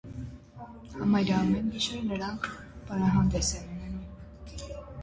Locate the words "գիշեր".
1.75-2.01